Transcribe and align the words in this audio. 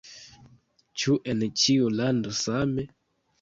Ĉu 1.01 1.17
en 1.33 1.43
ĉiu 1.65 1.93
lando 1.99 2.33
same? 2.41 2.89